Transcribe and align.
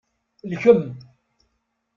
Lkem. 0.51 0.81